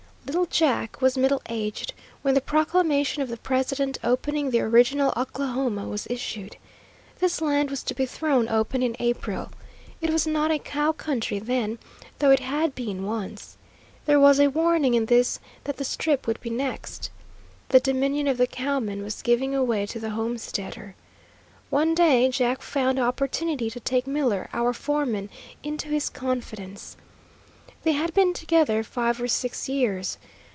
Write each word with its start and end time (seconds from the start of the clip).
Little 0.27 0.45
Jack 0.45 1.01
was 1.01 1.17
middle 1.17 1.41
aged 1.49 1.93
when 2.21 2.35
the 2.35 2.41
proclamation 2.41 3.21
of 3.23 3.27
the 3.27 3.35
President 3.37 3.97
opening 4.03 4.49
the 4.51 4.61
original 4.61 5.11
Oklahoma 5.17 5.85
was 5.89 6.07
issued. 6.09 6.55
This 7.19 7.41
land 7.41 7.69
was 7.69 7.81
to 7.83 7.93
be 7.95 8.05
thrown 8.05 8.47
open 8.47 8.81
in 8.83 8.95
April. 8.99 9.51
It 9.99 10.09
was 10.11 10.25
not 10.27 10.49
a 10.51 10.59
cow 10.59 10.91
country 10.93 11.39
then, 11.39 11.79
though 12.19 12.29
it 12.31 12.39
had 12.39 12.75
been 12.75 13.03
once. 13.03 13.57
There 14.05 14.19
was 14.21 14.39
a 14.39 14.47
warning 14.49 14.93
in 14.93 15.07
this 15.07 15.39
that 15.65 15.75
the 15.77 15.83
Strip 15.83 16.27
would 16.27 16.39
be 16.39 16.51
next. 16.51 17.09
The 17.69 17.79
dominion 17.81 18.27
of 18.29 18.37
the 18.37 18.47
cowman 18.47 19.01
was 19.03 19.21
giving 19.23 19.67
way 19.67 19.85
to 19.87 19.99
the 19.99 20.11
homesteader. 20.11 20.95
One 21.69 21.93
day 21.93 22.29
Jack 22.29 22.61
found 22.61 22.99
opportunity 22.99 23.69
to 23.69 23.79
take 23.81 24.07
Miller, 24.07 24.49
our 24.53 24.71
foreman, 24.71 25.29
into 25.61 25.89
his 25.89 26.09
confidence. 26.09 26.95
They 27.83 27.93
had 27.93 28.13
been 28.13 28.33
together 28.33 28.83
five 28.83 29.19
or 29.19 29.27
six 29.27 29.67
years. 29.67 30.19